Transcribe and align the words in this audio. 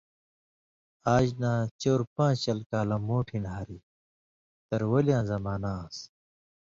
آژ 1.15 1.27
نہ 1.41 1.51
چور 1.81 2.01
پان٘ژ 2.13 2.37
شل 2.43 2.59
کالہ 2.69 2.97
موٹھ 3.07 3.31
ہریۡ 3.53 3.85
تروَلیاں 4.69 5.23
زمانہ 5.31 5.71
آن٘س، 5.81 5.97